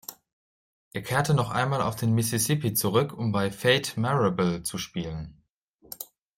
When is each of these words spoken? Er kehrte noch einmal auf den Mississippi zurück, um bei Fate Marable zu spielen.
Er 0.93 1.03
kehrte 1.03 1.35
noch 1.35 1.51
einmal 1.51 1.83
auf 1.83 1.95
den 1.95 2.15
Mississippi 2.15 2.73
zurück, 2.73 3.13
um 3.15 3.31
bei 3.31 3.51
Fate 3.51 3.97
Marable 3.97 4.63
zu 4.63 4.79
spielen. 4.79 5.43